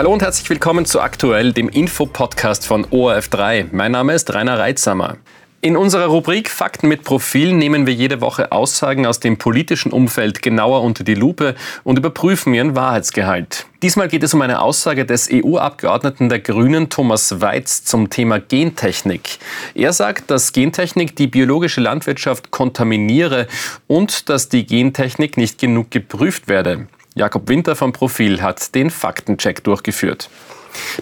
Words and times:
Hallo 0.00 0.14
und 0.14 0.22
herzlich 0.22 0.48
willkommen 0.48 0.86
zu 0.86 1.02
Aktuell, 1.02 1.52
dem 1.52 1.68
Infopodcast 1.68 2.66
von 2.66 2.86
ORF3. 2.86 3.66
Mein 3.70 3.92
Name 3.92 4.14
ist 4.14 4.32
Rainer 4.32 4.58
Reitsamer. 4.58 5.18
In 5.60 5.76
unserer 5.76 6.06
Rubrik 6.06 6.48
Fakten 6.48 6.88
mit 6.88 7.04
Profil 7.04 7.52
nehmen 7.52 7.86
wir 7.86 7.92
jede 7.92 8.22
Woche 8.22 8.50
Aussagen 8.50 9.04
aus 9.04 9.20
dem 9.20 9.36
politischen 9.36 9.92
Umfeld 9.92 10.40
genauer 10.40 10.80
unter 10.80 11.04
die 11.04 11.12
Lupe 11.14 11.54
und 11.84 11.98
überprüfen 11.98 12.54
ihren 12.54 12.74
Wahrheitsgehalt. 12.74 13.66
Diesmal 13.82 14.08
geht 14.08 14.22
es 14.22 14.32
um 14.32 14.40
eine 14.40 14.62
Aussage 14.62 15.04
des 15.04 15.28
EU-Abgeordneten 15.30 16.30
der 16.30 16.38
Grünen 16.38 16.88
Thomas 16.88 17.42
Weiz 17.42 17.84
zum 17.84 18.08
Thema 18.08 18.40
Gentechnik. 18.40 19.38
Er 19.74 19.92
sagt, 19.92 20.30
dass 20.30 20.54
Gentechnik 20.54 21.14
die 21.14 21.26
biologische 21.26 21.82
Landwirtschaft 21.82 22.50
kontaminiere 22.50 23.48
und 23.86 24.30
dass 24.30 24.48
die 24.48 24.64
Gentechnik 24.64 25.36
nicht 25.36 25.58
genug 25.58 25.90
geprüft 25.90 26.48
werde. 26.48 26.86
Jakob 27.14 27.48
Winter 27.48 27.74
vom 27.74 27.92
Profil 27.92 28.40
hat 28.40 28.74
den 28.74 28.90
Faktencheck 28.90 29.64
durchgeführt. 29.64 30.30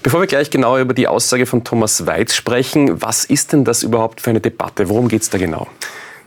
Bevor 0.02 0.20
wir 0.20 0.26
gleich 0.26 0.50
genauer 0.50 0.78
über 0.78 0.94
die 0.94 1.06
Aussage 1.06 1.44
von 1.44 1.64
Thomas 1.64 2.06
Weiz 2.06 2.34
sprechen, 2.34 3.02
was 3.02 3.26
ist 3.26 3.52
denn 3.52 3.64
das 3.64 3.82
überhaupt 3.82 4.22
für 4.22 4.30
eine 4.30 4.40
Debatte? 4.40 4.88
Worum 4.88 5.08
geht 5.08 5.22
es 5.22 5.30
da 5.30 5.36
genau? 5.36 5.66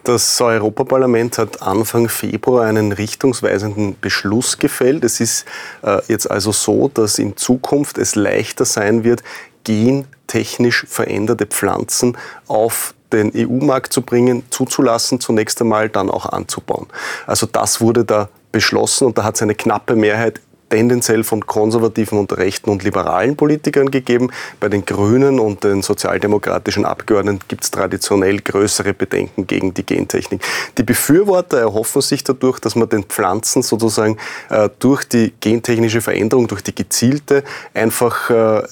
Das 0.04 0.42
Europaparlament 0.42 1.38
hat 1.38 1.62
Anfang 1.62 2.10
Februar 2.10 2.66
einen 2.66 2.92
richtungsweisenden 2.92 4.00
Beschluss 4.00 4.58
gefällt. 4.58 5.04
Es 5.04 5.20
ist 5.20 5.46
äh, 5.84 6.00
jetzt 6.08 6.30
also 6.30 6.52
so, 6.52 6.88
dass 6.88 7.20
in 7.20 7.38
Zukunft 7.38 7.98
es 7.98 8.16
leichter 8.16 8.66
sein 8.66 9.04
wird, 9.04 9.24
gentechnisch 9.64 10.86
veränderte 10.88 11.46
Pflanzen 11.46 12.18
auf 12.48 12.96
den 13.14 13.32
EU-Markt 13.36 13.94
zu 13.94 14.02
bringen, 14.02 14.44
zuzulassen, 14.50 15.20
zunächst 15.20 15.62
einmal 15.62 15.90
dann 15.90 16.10
auch 16.10 16.26
anzubauen. 16.26 16.88
Also 17.28 17.46
das 17.46 17.82
wurde 17.82 18.06
da 18.06 18.30
beschlossen 18.52 19.08
und 19.08 19.18
da 19.18 19.24
hat 19.24 19.36
es 19.36 19.42
eine 19.42 19.56
knappe 19.56 19.96
Mehrheit 19.96 20.42
tendenziell 20.72 21.24
von 21.24 21.46
konservativen 21.46 22.18
und 22.18 22.36
rechten 22.38 22.70
und 22.70 22.84
liberalen 22.84 23.36
Politikern 23.36 23.92
gegeben. 23.92 24.32
Bei 24.60 24.70
den 24.70 24.86
Grünen 24.86 25.38
und 25.38 25.64
den 25.66 25.82
sozialdemokratischen 25.82 26.86
Abgeordneten 26.86 27.42
gibt 27.48 27.66
es 27.66 27.72
traditionell 27.72 28.40
größere 28.40 28.94
Bedenken 28.94 29.46
gegen 29.46 29.74
die 29.74 29.86
Gentechnik. 29.86 30.42
Die 30.78 30.84
Befürworter 30.84 31.60
erhoffen 31.60 32.02
sich 32.02 32.24
dadurch, 32.24 32.60
dass 32.60 32.76
man 32.76 32.88
den 32.88 33.04
Pflanzen 33.04 33.64
sozusagen 33.64 34.18
äh, 34.50 34.70
durch 34.80 35.04
die 35.04 35.34
gentechnische 35.42 36.00
Veränderung, 36.00 36.48
durch 36.48 36.64
die 36.64 36.74
gezielte, 36.74 37.44
einfach 37.74 38.30
äh, 38.30 38.64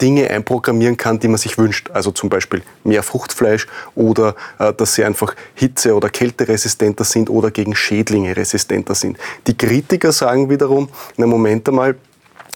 Dinge 0.00 0.30
einprogrammieren 0.30 0.96
kann, 0.96 1.18
die 1.18 1.28
man 1.28 1.38
sich 1.38 1.58
wünscht. 1.58 1.90
Also 1.90 2.10
zum 2.10 2.28
Beispiel 2.28 2.62
mehr 2.84 3.02
Fruchtfleisch 3.02 3.66
oder 3.94 4.34
äh, 4.58 4.72
dass 4.72 4.94
sie 4.94 5.04
einfach 5.04 5.34
hitze- 5.54 5.94
oder 5.94 6.08
kälteresistenter 6.08 7.04
sind 7.04 7.30
oder 7.30 7.50
gegen 7.50 7.74
Schädlinge 7.74 8.36
resistenter 8.36 8.94
sind. 8.94 9.18
Die 9.46 9.56
Kritiker 9.56 10.12
sagen 10.12 10.50
wiederum, 10.50 10.88
na 11.16 11.26
Moment 11.26 11.68
einmal, 11.68 11.96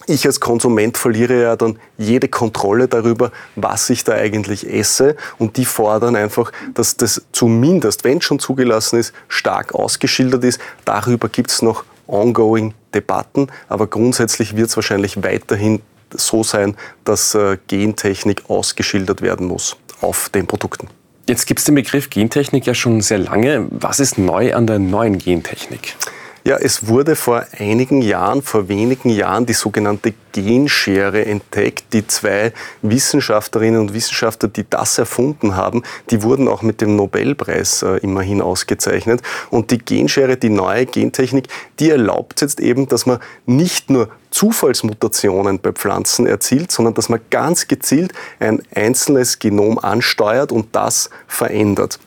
ich 0.07 0.27
als 0.27 0.41
Konsument 0.41 0.97
verliere 0.97 1.43
ja 1.43 1.57
dann 1.57 1.79
jede 1.97 2.29
Kontrolle 2.29 2.89
darüber, 2.89 3.31
was 3.55 3.91
ich 3.91 4.03
da 4.03 4.15
eigentlich 4.15 4.69
esse. 4.69 5.15
Und 5.39 5.57
die 5.57 5.65
fordern 5.65 6.17
einfach, 6.17 6.53
dass 6.75 6.97
das 6.97 7.23
zumindest, 7.33 8.03
wenn 8.05 8.21
schon 8.21 8.39
zugelassen 8.39 8.99
ist, 8.99 9.13
stark 9.29 9.75
ausgeschildert 9.75 10.43
ist. 10.45 10.61
Darüber 10.85 11.29
gibt 11.29 11.51
es 11.51 11.63
noch 11.63 11.85
ongoing 12.07 12.75
Debatten, 12.93 13.49
aber 13.69 13.87
grundsätzlich 13.87 14.57
wird 14.57 14.69
es 14.69 14.77
wahrscheinlich 14.77 15.23
weiterhin 15.23 15.81
so 16.15 16.43
sein, 16.43 16.77
dass 17.05 17.35
äh, 17.35 17.59
Gentechnik 17.67 18.45
ausgeschildert 18.49 19.23
werden 19.23 19.47
muss 19.47 19.77
auf 20.01 20.29
den 20.31 20.47
Produkten. 20.47 20.89
Jetzt 21.27 21.47
gibt 21.47 21.61
es 21.61 21.67
den 21.67 21.77
Begriff 21.77 22.11
Gentechnik 22.11 22.67
ja 22.67 22.75
schon 22.75 23.01
sehr 23.03 23.19
lange. 23.19 23.67
Was 23.71 24.01
ist 24.01 24.19
neu 24.19 24.55
an 24.55 24.67
der 24.67 24.79
neuen 24.79 25.19
Gentechnik? 25.19 25.95
Ja, 26.43 26.57
es 26.57 26.87
wurde 26.87 27.17
vor 27.17 27.45
einigen 27.59 28.01
Jahren, 28.01 28.41
vor 28.41 28.69
wenigen 28.69 29.11
Jahren 29.11 29.45
die 29.45 29.53
sogenannte 29.53 30.15
Genschere 30.33 31.27
entdeckt. 31.27 31.93
Die 31.93 32.07
zwei 32.07 32.55
Wissenschaftlerinnen 32.81 33.79
und 33.79 33.93
Wissenschaftler, 33.93 34.49
die 34.49 34.65
das 34.69 34.97
erfunden 34.97 35.55
haben, 35.55 35.83
die 36.11 36.23
wurden 36.23 36.49
auch 36.49 36.63
mit 36.63 36.81
dem 36.81 36.97
Nobelpreis 36.97 37.83
äh, 37.83 37.99
immerhin 37.99 38.41
ausgezeichnet. 38.41 39.21
Und 39.51 39.71
die 39.71 39.79
Genschere, 39.79 40.39
die 40.39 40.49
neue 40.49 40.87
Gentechnik, 40.87 41.49
die 41.79 41.91
erlaubt 41.91 42.41
jetzt 42.41 42.59
eben, 42.59 42.89
dass 42.89 43.05
man 43.05 43.19
nicht 43.45 43.91
nur 43.91 44.09
Zufallsmutationen 44.41 45.59
bei 45.59 45.73
Pflanzen 45.73 46.27
erzielt, 46.27 46.73
sondern 46.73 46.95
dass 46.95 47.11
man 47.11 47.21
ganz 47.29 47.69
gezielt 47.69 48.15
ein 48.39 48.63
einzelnes 48.75 49.39
Genom 49.39 49.79
ansteuert 49.79 50.51
und 50.51 50.75
das 50.75 51.11
verändert 51.29 51.99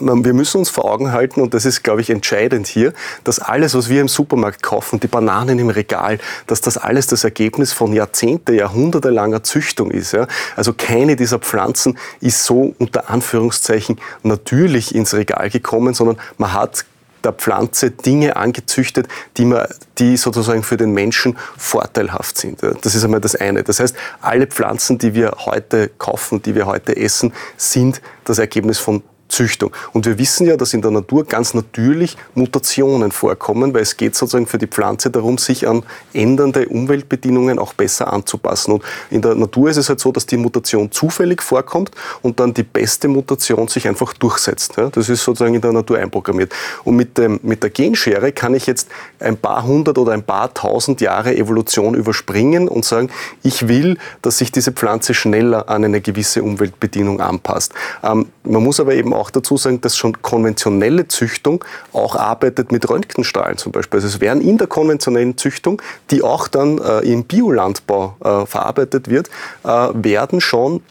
wir 0.00 0.32
müssen 0.32 0.58
uns 0.58 0.70
vor 0.70 0.86
Augen 0.86 1.12
halten, 1.12 1.42
und 1.42 1.52
das 1.52 1.66
ist, 1.66 1.82
glaube 1.82 2.00
ich, 2.00 2.08
entscheidend 2.08 2.66
hier, 2.66 2.94
dass 3.22 3.38
alles, 3.38 3.74
was 3.74 3.90
wir 3.90 4.00
im 4.00 4.08
Supermarkt 4.08 4.62
kaufen, 4.62 4.98
die 4.98 5.08
Bananen 5.08 5.58
im 5.58 5.68
Regal, 5.68 6.18
dass 6.46 6.62
das 6.62 6.78
alles 6.78 7.06
das 7.06 7.22
Ergebnis 7.22 7.74
von 7.74 7.92
Jahrzehnte, 7.92 8.54
jahrhundertelanger 8.54 9.42
Züchtung 9.42 9.90
ist. 9.90 10.12
Ja? 10.12 10.26
Also 10.56 10.72
keine 10.72 11.16
dieser 11.16 11.38
Pflanzen 11.38 11.98
ist 12.22 12.44
so 12.44 12.74
unter 12.78 13.10
Anführungszeichen 13.10 14.00
natürlich 14.22 14.94
ins 14.94 15.12
Regal 15.12 15.50
gekommen, 15.50 15.92
sondern 15.92 16.16
man 16.38 16.54
hat 16.54 16.86
der 17.24 17.32
Pflanze 17.32 17.90
Dinge 17.90 18.36
angezüchtet, 18.36 19.08
die, 19.36 19.44
man, 19.44 19.66
die 19.98 20.16
sozusagen 20.16 20.62
für 20.62 20.76
den 20.76 20.92
Menschen 20.92 21.38
vorteilhaft 21.56 22.38
sind. 22.38 22.62
Das 22.62 22.94
ist 22.94 23.04
einmal 23.04 23.20
das 23.20 23.36
eine. 23.36 23.62
Das 23.62 23.80
heißt, 23.80 23.96
alle 24.20 24.46
Pflanzen, 24.46 24.98
die 24.98 25.14
wir 25.14 25.32
heute 25.38 25.90
kaufen, 25.98 26.42
die 26.42 26.54
wir 26.54 26.66
heute 26.66 26.96
essen, 26.96 27.32
sind 27.56 28.00
das 28.24 28.38
Ergebnis 28.38 28.78
von 28.78 29.02
Züchtung. 29.30 29.72
Und 29.92 30.06
wir 30.06 30.18
wissen 30.18 30.46
ja, 30.46 30.56
dass 30.56 30.74
in 30.74 30.82
der 30.82 30.90
Natur 30.90 31.24
ganz 31.24 31.54
natürlich 31.54 32.16
Mutationen 32.34 33.12
vorkommen, 33.12 33.72
weil 33.72 33.82
es 33.82 33.96
geht 33.96 34.14
sozusagen 34.14 34.46
für 34.46 34.58
die 34.58 34.66
Pflanze 34.66 35.10
darum, 35.10 35.38
sich 35.38 35.66
an 35.66 35.82
ändernde 36.12 36.68
Umweltbedingungen 36.68 37.58
auch 37.58 37.72
besser 37.72 38.12
anzupassen. 38.12 38.72
Und 38.72 38.82
in 39.10 39.22
der 39.22 39.34
Natur 39.34 39.70
ist 39.70 39.76
es 39.76 39.88
halt 39.88 40.00
so, 40.00 40.12
dass 40.12 40.26
die 40.26 40.36
Mutation 40.36 40.90
zufällig 40.90 41.42
vorkommt 41.42 41.90
und 42.22 42.40
dann 42.40 42.52
die 42.52 42.62
beste 42.62 43.08
Mutation 43.08 43.68
sich 43.68 43.86
einfach 43.88 44.12
durchsetzt. 44.14 44.74
das 44.76 45.08
ist 45.08 45.24
sozusagen 45.24 45.54
in 45.54 45.60
der 45.60 45.72
Natur 45.72 45.98
einprogrammiert. 45.98 46.52
Und 46.84 46.96
mit, 46.96 47.16
dem, 47.16 47.40
mit 47.42 47.62
der 47.62 47.70
Genschere 47.70 48.32
kann 48.32 48.54
ich 48.54 48.66
jetzt 48.66 48.88
ein 49.20 49.36
paar 49.36 49.64
hundert 49.64 49.98
oder 49.98 50.12
ein 50.12 50.22
paar 50.22 50.52
tausend 50.52 51.00
Jahre 51.00 51.36
Evolution 51.36 51.94
überspringen 51.94 52.68
und 52.68 52.84
sagen, 52.84 53.10
ich 53.42 53.68
will, 53.68 53.98
dass 54.22 54.38
sich 54.38 54.50
diese 54.50 54.72
Pflanze 54.72 55.14
schneller 55.14 55.68
an 55.68 55.84
eine 55.84 56.00
gewisse 56.00 56.42
Umweltbedingung 56.42 57.20
anpasst. 57.20 57.72
Ähm, 58.02 58.26
man 58.44 58.64
muss 58.64 58.80
aber 58.80 58.94
eben 58.94 59.12
auch 59.12 59.19
auch 59.20 59.30
dazu 59.30 59.56
sagen, 59.56 59.80
dass 59.80 59.96
schon 59.96 60.20
konventionelle 60.22 61.06
Züchtung 61.06 61.64
auch 61.92 62.16
arbeitet 62.16 62.72
mit 62.72 62.88
Röntgenstrahlen 62.88 63.58
zum 63.58 63.72
Beispiel. 63.72 63.98
Also 63.98 64.08
es 64.08 64.20
werden 64.20 64.42
in 64.42 64.58
der 64.58 64.66
konventionellen 64.66 65.36
Züchtung, 65.36 65.80
die 66.10 66.22
auch 66.22 66.48
dann 66.48 66.78
äh, 66.78 67.00
im 67.00 67.24
Biolandbau 67.24 68.16
äh, 68.24 68.46
verarbeitet 68.46 69.08
wird, 69.08 69.28
äh, 69.64 69.88
werden 69.94 70.40
schon 70.40 70.82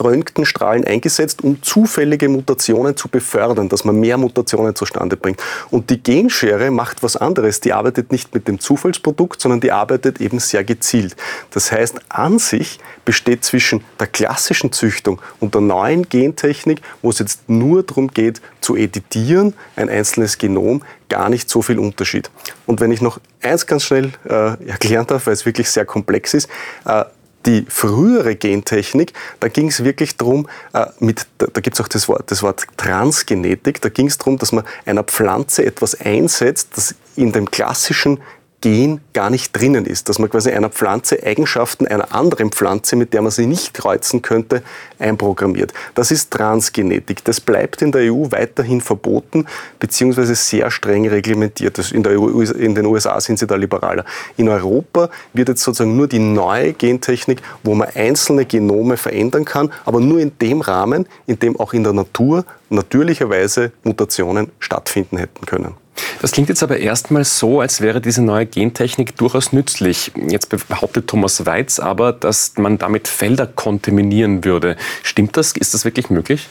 Röntgenstrahlen 0.00 0.84
eingesetzt, 0.84 1.42
um 1.42 1.62
zufällige 1.62 2.28
Mutationen 2.28 2.96
zu 2.96 3.08
befördern, 3.08 3.68
dass 3.68 3.84
man 3.84 3.98
mehr 3.98 4.18
Mutationen 4.18 4.74
zustande 4.74 5.16
bringt. 5.16 5.42
Und 5.70 5.90
die 5.90 6.02
Genschere 6.02 6.70
macht 6.70 7.02
was 7.02 7.16
anderes. 7.16 7.60
Die 7.60 7.72
arbeitet 7.72 8.12
nicht 8.12 8.34
mit 8.34 8.48
dem 8.48 8.60
Zufallsprodukt, 8.60 9.40
sondern 9.40 9.60
die 9.60 9.72
arbeitet 9.72 10.20
eben 10.20 10.38
sehr 10.38 10.64
gezielt. 10.64 11.16
Das 11.50 11.72
heißt, 11.72 11.96
an 12.08 12.38
sich 12.38 12.78
besteht 13.04 13.44
zwischen 13.44 13.84
der 14.00 14.06
klassischen 14.06 14.72
Züchtung 14.72 15.20
und 15.40 15.54
der 15.54 15.62
neuen 15.62 16.08
Gentechnik, 16.08 16.80
wo 17.02 17.10
es 17.10 17.18
jetzt 17.18 17.48
nur 17.48 17.82
darum 17.82 18.08
geht, 18.08 18.40
zu 18.60 18.76
editieren, 18.76 19.54
ein 19.76 19.88
einzelnes 19.88 20.38
Genom, 20.38 20.82
gar 21.08 21.28
nicht 21.28 21.48
so 21.48 21.62
viel 21.62 21.78
Unterschied. 21.78 22.30
Und 22.66 22.80
wenn 22.80 22.90
ich 22.90 23.00
noch 23.00 23.20
eins 23.42 23.66
ganz 23.66 23.84
schnell 23.84 24.12
äh, 24.28 24.68
erklären 24.68 25.06
darf, 25.06 25.26
weil 25.26 25.34
es 25.34 25.46
wirklich 25.46 25.70
sehr 25.70 25.84
komplex 25.84 26.34
ist, 26.34 26.48
äh, 26.84 27.04
die 27.46 27.64
frühere 27.68 28.36
Gentechnik, 28.36 29.12
da 29.40 29.48
ging 29.48 29.68
es 29.68 29.84
wirklich 29.84 30.16
darum, 30.16 30.48
äh, 30.72 30.86
mit, 30.98 31.26
da, 31.38 31.46
da 31.46 31.60
gibt 31.60 31.76
es 31.76 31.80
auch 31.80 31.88
das 31.88 32.08
Wort, 32.08 32.30
das 32.30 32.42
Wort 32.42 32.66
Transgenetik, 32.76 33.80
da 33.80 33.88
ging 33.88 34.08
es 34.08 34.18
darum, 34.18 34.38
dass 34.38 34.52
man 34.52 34.64
einer 34.84 35.04
Pflanze 35.04 35.64
etwas 35.64 35.98
einsetzt, 36.00 36.70
das 36.74 36.94
in 37.14 37.32
dem 37.32 37.50
klassischen 37.50 38.20
Gen 38.66 39.00
gar 39.12 39.30
nicht 39.30 39.56
drinnen 39.56 39.86
ist, 39.86 40.08
dass 40.08 40.18
man 40.18 40.28
quasi 40.28 40.50
einer 40.50 40.70
Pflanze 40.70 41.22
Eigenschaften 41.22 41.86
einer 41.86 42.12
anderen 42.12 42.50
Pflanze, 42.50 42.96
mit 42.96 43.14
der 43.14 43.22
man 43.22 43.30
sie 43.30 43.46
nicht 43.46 43.74
kreuzen 43.74 44.22
könnte, 44.22 44.60
einprogrammiert. 44.98 45.72
Das 45.94 46.10
ist 46.10 46.32
Transgenetik. 46.32 47.22
Das 47.22 47.40
bleibt 47.40 47.80
in 47.80 47.92
der 47.92 48.12
EU 48.12 48.32
weiterhin 48.32 48.80
verboten 48.80 49.46
beziehungsweise 49.78 50.34
sehr 50.34 50.72
streng 50.72 51.06
reglementiert. 51.06 51.78
In, 51.92 52.04
EU, 52.04 52.40
in 52.40 52.74
den 52.74 52.86
USA 52.86 53.20
sind 53.20 53.38
sie 53.38 53.46
da 53.46 53.54
liberaler. 53.54 54.04
In 54.36 54.48
Europa 54.48 55.10
wird 55.32 55.48
jetzt 55.50 55.62
sozusagen 55.62 55.96
nur 55.96 56.08
die 56.08 56.18
neue 56.18 56.72
Gentechnik, 56.72 57.42
wo 57.62 57.76
man 57.76 57.86
einzelne 57.94 58.46
Genome 58.46 58.96
verändern 58.96 59.44
kann, 59.44 59.72
aber 59.84 60.00
nur 60.00 60.18
in 60.18 60.36
dem 60.40 60.60
Rahmen, 60.60 61.06
in 61.28 61.38
dem 61.38 61.56
auch 61.60 61.72
in 61.72 61.84
der 61.84 61.92
Natur 61.92 62.44
natürlicherweise 62.68 63.70
Mutationen 63.84 64.50
stattfinden 64.58 65.18
hätten 65.18 65.46
können. 65.46 65.85
Das 66.20 66.32
klingt 66.32 66.48
jetzt 66.48 66.62
aber 66.62 66.78
erstmal 66.78 67.24
so, 67.24 67.60
als 67.60 67.80
wäre 67.80 68.00
diese 68.00 68.22
neue 68.22 68.46
Gentechnik 68.46 69.16
durchaus 69.16 69.52
nützlich. 69.52 70.12
Jetzt 70.28 70.48
behauptet 70.68 71.06
Thomas 71.06 71.46
Weiz 71.46 71.78
aber, 71.78 72.12
dass 72.12 72.52
man 72.56 72.78
damit 72.78 73.08
Felder 73.08 73.46
kontaminieren 73.46 74.44
würde. 74.44 74.76
Stimmt 75.02 75.36
das? 75.36 75.52
Ist 75.52 75.74
das 75.74 75.84
wirklich 75.84 76.10
möglich? 76.10 76.48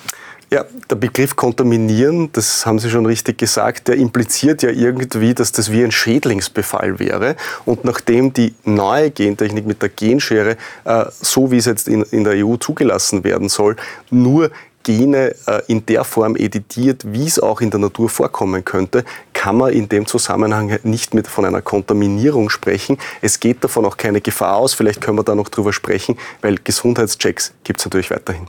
Ja, 0.51 0.63
der 0.91 0.95
Begriff 0.95 1.35
kontaminieren, 1.35 2.29
das 2.31 2.67
haben 2.67 2.77
Sie 2.77 2.91
schon 2.91 3.07
richtig 3.07 3.39
gesagt, 3.39 3.87
der 3.87 3.95
impliziert 3.95 4.61
ja 4.61 4.69
irgendwie, 4.69 5.33
dass 5.33 5.51
das 5.51 5.71
wie 5.71 5.83
ein 5.83 5.91
Schädlingsbefall 5.91 6.99
wäre. 6.99 7.35
Und 7.65 7.83
nachdem 7.83 8.31
die 8.31 8.53
neue 8.63 9.09
Gentechnik 9.09 9.65
mit 9.65 9.81
der 9.81 9.89
Genschere, 9.89 10.55
äh, 10.85 11.05
so 11.19 11.49
wie 11.49 11.57
es 11.57 11.65
jetzt 11.65 11.87
in, 11.87 12.03
in 12.03 12.23
der 12.23 12.45
EU 12.45 12.57
zugelassen 12.57 13.23
werden 13.23 13.49
soll, 13.49 13.75
nur 14.11 14.51
Gene 14.83 15.33
äh, 15.47 15.61
in 15.67 15.83
der 15.87 16.03
Form 16.03 16.35
editiert, 16.35 17.03
wie 17.11 17.25
es 17.25 17.39
auch 17.39 17.59
in 17.59 17.71
der 17.71 17.79
Natur 17.79 18.07
vorkommen 18.07 18.63
könnte, 18.63 19.03
kann 19.45 19.57
man 19.57 19.71
in 19.71 19.87
dem 19.89 20.07
Zusammenhang 20.07 20.79
nicht 20.81 21.13
mit 21.13 21.27
von 21.27 21.45
einer 21.45 21.61
Kontaminierung 21.61 22.49
sprechen. 22.49 22.97
Es 23.21 23.39
geht 23.39 23.63
davon 23.63 23.85
auch 23.85 23.95
keine 23.95 24.19
Gefahr 24.19 24.55
aus. 24.55 24.73
Vielleicht 24.73 25.01
können 25.01 25.19
wir 25.19 25.23
da 25.23 25.35
noch 25.35 25.49
drüber 25.49 25.71
sprechen, 25.71 26.17
weil 26.41 26.55
Gesundheitschecks 26.63 27.53
gibt 27.63 27.79
es 27.79 27.85
natürlich 27.85 28.09
weiterhin. 28.09 28.47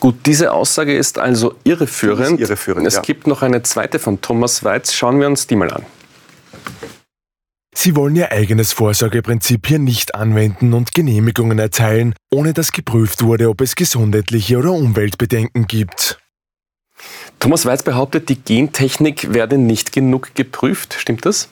Gut, 0.00 0.16
diese 0.26 0.50
Aussage 0.50 0.96
ist 0.96 1.20
also 1.20 1.54
irreführend. 1.62 2.40
Ist 2.40 2.48
irreführend 2.48 2.84
es 2.84 2.94
ja. 2.94 3.02
gibt 3.02 3.28
noch 3.28 3.42
eine 3.42 3.62
zweite 3.62 4.00
von 4.00 4.20
Thomas 4.22 4.64
Weiz. 4.64 4.92
Schauen 4.92 5.20
wir 5.20 5.28
uns 5.28 5.46
die 5.46 5.54
mal 5.54 5.70
an. 5.70 5.86
Sie 7.72 7.94
wollen 7.94 8.16
ihr 8.16 8.32
eigenes 8.32 8.72
Vorsorgeprinzip 8.72 9.68
hier 9.68 9.78
nicht 9.78 10.16
anwenden 10.16 10.72
und 10.72 10.94
Genehmigungen 10.94 11.60
erteilen, 11.60 12.16
ohne 12.32 12.54
dass 12.54 12.72
geprüft 12.72 13.22
wurde, 13.22 13.48
ob 13.50 13.60
es 13.60 13.76
gesundheitliche 13.76 14.58
oder 14.58 14.72
Umweltbedenken 14.72 15.68
gibt. 15.68 16.18
Thomas 17.40 17.66
Weiz 17.66 17.82
behauptet, 17.82 18.28
die 18.28 18.40
Gentechnik 18.40 19.32
werde 19.34 19.58
nicht 19.58 19.92
genug 19.92 20.34
geprüft. 20.34 20.94
Stimmt 20.98 21.26
das? 21.26 21.48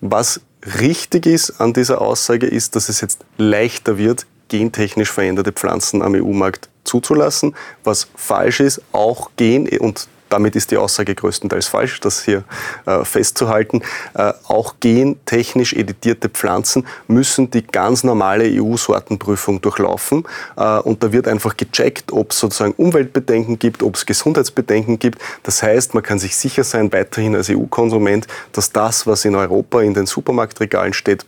Was 0.00 0.40
richtig 0.80 1.26
ist 1.26 1.60
an 1.60 1.72
dieser 1.72 2.00
Aussage 2.00 2.46
ist, 2.46 2.76
dass 2.76 2.88
es 2.88 3.00
jetzt 3.00 3.24
leichter 3.38 3.98
wird, 3.98 4.26
gentechnisch 4.48 5.10
veränderte 5.10 5.52
Pflanzen 5.52 6.02
am 6.02 6.14
EU-Markt 6.14 6.68
zuzulassen. 6.84 7.54
Was 7.84 8.08
falsch 8.14 8.60
ist, 8.60 8.82
auch 8.92 9.30
Gen 9.36 9.68
und 9.78 10.08
damit 10.28 10.56
ist 10.56 10.70
die 10.70 10.76
Aussage 10.76 11.14
größtenteils 11.14 11.66
falsch, 11.66 12.00
das 12.00 12.24
hier 12.24 12.44
äh, 12.86 13.04
festzuhalten. 13.04 13.82
Äh, 14.14 14.32
auch 14.48 14.76
gentechnisch 14.80 15.72
editierte 15.72 16.28
Pflanzen 16.28 16.86
müssen 17.06 17.50
die 17.50 17.66
ganz 17.66 18.04
normale 18.04 18.44
EU-Sortenprüfung 18.44 19.60
durchlaufen. 19.60 20.24
Äh, 20.56 20.78
und 20.80 21.02
da 21.02 21.12
wird 21.12 21.28
einfach 21.28 21.56
gecheckt, 21.56 22.12
ob 22.12 22.32
es 22.32 22.40
sozusagen 22.40 22.72
Umweltbedenken 22.72 23.58
gibt, 23.58 23.82
ob 23.82 23.96
es 23.96 24.06
Gesundheitsbedenken 24.06 24.98
gibt. 24.98 25.20
Das 25.42 25.62
heißt, 25.62 25.94
man 25.94 26.02
kann 26.02 26.18
sich 26.18 26.36
sicher 26.36 26.64
sein, 26.64 26.92
weiterhin 26.92 27.34
als 27.36 27.50
EU-Konsument, 27.50 28.26
dass 28.52 28.72
das, 28.72 29.06
was 29.06 29.24
in 29.24 29.34
Europa 29.34 29.80
in 29.82 29.94
den 29.94 30.06
Supermarktregalen 30.06 30.92
steht, 30.92 31.24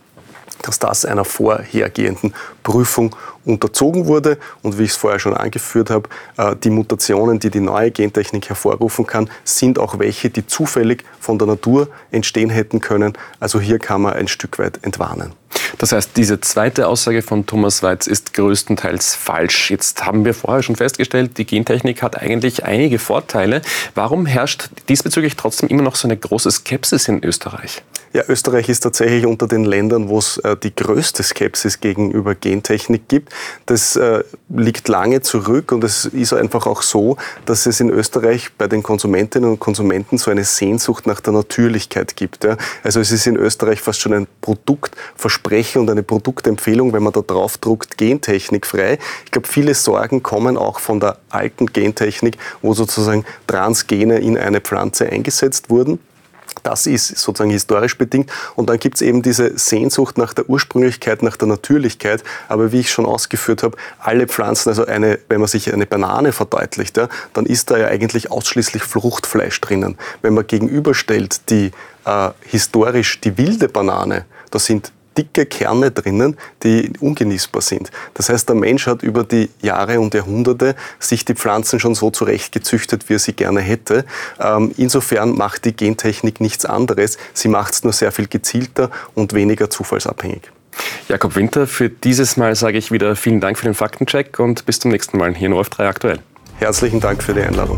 dass 0.61 0.79
das 0.79 1.05
einer 1.05 1.25
vorhergehenden 1.25 2.33
Prüfung 2.63 3.15
unterzogen 3.45 4.05
wurde. 4.05 4.37
Und 4.61 4.77
wie 4.77 4.83
ich 4.83 4.91
es 4.91 4.95
vorher 4.95 5.19
schon 5.19 5.33
angeführt 5.33 5.89
habe, 5.89 6.09
äh, 6.37 6.55
die 6.55 6.69
Mutationen, 6.69 7.39
die 7.39 7.49
die 7.49 7.59
neue 7.59 7.91
Gentechnik 7.91 8.49
hervorrufen 8.49 9.07
kann, 9.07 9.29
sind 9.43 9.79
auch 9.79 9.99
welche, 9.99 10.29
die 10.29 10.45
zufällig 10.45 11.03
von 11.19 11.37
der 11.37 11.47
Natur 11.47 11.89
entstehen 12.11 12.49
hätten 12.49 12.79
können. 12.79 13.13
Also 13.39 13.59
hier 13.59 13.79
kann 13.79 14.01
man 14.01 14.13
ein 14.13 14.27
Stück 14.27 14.59
weit 14.59 14.79
entwarnen. 14.83 15.33
Das 15.77 15.91
heißt, 15.91 16.11
diese 16.17 16.41
zweite 16.41 16.87
Aussage 16.87 17.21
von 17.21 17.45
Thomas 17.45 17.83
Weiz 17.83 18.07
ist 18.07 18.33
größtenteils 18.33 19.15
falsch. 19.15 19.71
Jetzt 19.71 20.05
haben 20.05 20.25
wir 20.25 20.33
vorher 20.33 20.63
schon 20.63 20.75
festgestellt, 20.75 21.37
die 21.37 21.45
Gentechnik 21.45 22.01
hat 22.01 22.17
eigentlich 22.17 22.65
einige 22.65 22.99
Vorteile. 22.99 23.61
Warum 23.95 24.25
herrscht 24.25 24.69
diesbezüglich 24.89 25.35
trotzdem 25.35 25.69
immer 25.69 25.83
noch 25.83 25.95
so 25.95 26.07
eine 26.07 26.17
große 26.17 26.51
Skepsis 26.51 27.07
in 27.07 27.23
Österreich? 27.23 27.81
Ja, 28.11 28.23
Österreich 28.27 28.69
ist 28.69 28.79
tatsächlich 28.79 29.27
unter 29.27 29.47
den 29.47 29.65
Ländern, 29.65 30.09
wo 30.09 30.17
es 30.17 30.37
äh, 30.39 30.57
die 30.57 30.75
größte 30.75 31.21
Skepsis 31.21 31.79
gegenüber 31.79 32.33
Gentechnik 32.33 33.07
gibt. 33.07 33.31
Das 33.67 33.95
äh, 33.97 34.23
liegt 34.49 34.87
lange 34.87 35.21
zurück 35.21 35.71
und 35.71 35.83
es 35.83 36.05
ist 36.05 36.33
einfach 36.33 36.65
auch 36.65 36.81
so, 36.81 37.17
dass 37.45 37.67
es 37.67 37.79
in 37.79 37.91
Österreich 37.91 38.49
bei 38.57 38.67
den 38.67 38.81
Konsumentinnen 38.81 39.47
und 39.47 39.59
Konsumenten 39.59 40.17
so 40.17 40.31
eine 40.31 40.43
Sehnsucht 40.43 41.05
nach 41.05 41.19
der 41.19 41.33
Natürlichkeit 41.33 42.15
gibt. 42.15 42.45
Ja. 42.45 42.57
Also 42.83 42.99
es 42.99 43.11
ist 43.11 43.27
in 43.27 43.35
Österreich 43.35 43.79
fast 43.79 43.99
schon 43.99 44.13
ein 44.13 44.27
Produktversprechen 44.41 45.79
und 45.79 45.89
eine 45.91 46.01
Produktempfehlung, 46.01 46.93
wenn 46.93 47.03
man 47.03 47.13
da 47.13 47.21
drauf 47.21 47.59
druckt, 47.59 47.99
gentechnikfrei. 47.99 48.97
Ich 49.25 49.31
glaube, 49.31 49.47
viele 49.47 49.75
Sorgen 49.75 50.23
kommen 50.23 50.57
auch 50.57 50.79
von 50.79 50.99
der 50.99 51.19
alten 51.29 51.67
Gentechnik, 51.67 52.37
wo 52.63 52.73
sozusagen 52.73 53.23
Transgene 53.45 54.17
in 54.17 54.35
eine 54.35 54.61
Pflanze 54.61 55.07
eingesetzt 55.07 55.69
wurden. 55.69 55.99
Das 56.63 56.87
ist 56.87 57.17
sozusagen 57.17 57.51
historisch 57.51 57.97
bedingt. 57.97 58.31
Und 58.55 58.69
dann 58.69 58.79
gibt 58.79 58.95
es 58.95 59.01
eben 59.01 59.21
diese 59.21 59.57
Sehnsucht 59.57 60.17
nach 60.17 60.33
der 60.33 60.49
Ursprünglichkeit, 60.49 61.23
nach 61.23 61.37
der 61.37 61.47
Natürlichkeit. 61.47 62.23
Aber 62.47 62.71
wie 62.71 62.81
ich 62.81 62.91
schon 62.91 63.05
ausgeführt 63.05 63.63
habe, 63.63 63.77
alle 63.99 64.27
Pflanzen, 64.27 64.69
also 64.69 64.85
eine, 64.85 65.19
wenn 65.29 65.39
man 65.39 65.47
sich 65.47 65.73
eine 65.73 65.85
Banane 65.85 66.31
verdeutlicht, 66.31 66.97
ja, 66.97 67.07
dann 67.33 67.45
ist 67.45 67.71
da 67.71 67.77
ja 67.77 67.87
eigentlich 67.87 68.31
ausschließlich 68.31 68.83
Fruchtfleisch 68.83 69.59
drinnen. 69.61 69.97
Wenn 70.21 70.33
man 70.33 70.47
gegenüberstellt 70.47 71.49
die 71.49 71.71
äh, 72.05 72.29
historisch 72.41 73.21
die 73.21 73.37
wilde 73.37 73.69
Banane, 73.69 74.25
da 74.51 74.59
sind 74.59 74.91
dicke 75.19 75.45
Kerne 75.45 75.91
drinnen, 75.91 76.37
die 76.63 76.93
ungenießbar 76.99 77.61
sind. 77.61 77.91
Das 78.13 78.29
heißt, 78.29 78.47
der 78.47 78.55
Mensch 78.55 78.87
hat 78.87 79.03
über 79.03 79.25
die 79.25 79.49
Jahre 79.61 79.99
und 79.99 80.13
Jahrhunderte 80.13 80.75
sich 80.99 81.25
die 81.25 81.35
Pflanzen 81.35 81.79
schon 81.79 81.93
so 81.93 82.09
zurechtgezüchtet, 82.09 83.09
wie 83.09 83.15
er 83.15 83.19
sie 83.19 83.33
gerne 83.33 83.59
hätte. 83.59 84.05
Ähm, 84.39 84.73
insofern 84.77 85.35
macht 85.35 85.65
die 85.65 85.75
Gentechnik 85.75 86.39
nichts 86.39 86.65
anderes. 86.65 87.17
Sie 87.33 87.49
macht 87.49 87.73
es 87.73 87.83
nur 87.83 87.91
sehr 87.91 88.13
viel 88.13 88.27
gezielter 88.27 88.89
und 89.13 89.33
weniger 89.33 89.69
zufallsabhängig. 89.69 90.51
Jakob 91.09 91.35
Winter, 91.35 91.67
für 91.67 91.89
dieses 91.89 92.37
Mal 92.37 92.55
sage 92.55 92.77
ich 92.77 92.91
wieder 92.91 93.15
vielen 93.17 93.41
Dank 93.41 93.57
für 93.57 93.65
den 93.65 93.73
Faktencheck 93.73 94.39
und 94.39 94.65
bis 94.65 94.79
zum 94.79 94.91
nächsten 94.91 95.17
Mal 95.17 95.35
hier 95.35 95.47
in 95.47 95.53
ORF3 95.53 95.87
aktuell. 95.87 96.19
Herzlichen 96.59 97.01
Dank 97.01 97.21
für 97.21 97.33
die 97.33 97.41
Einladung. 97.41 97.77